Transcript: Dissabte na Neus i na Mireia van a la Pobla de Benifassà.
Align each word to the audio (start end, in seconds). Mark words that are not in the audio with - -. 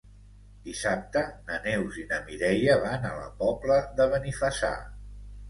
Dissabte 0.69 1.21
na 1.49 1.59
Neus 1.65 1.99
i 2.05 2.05
na 2.13 2.19
Mireia 2.31 2.79
van 2.87 3.07
a 3.11 3.13
la 3.19 3.29
Pobla 3.43 3.79
de 4.01 4.09
Benifassà. 4.17 4.73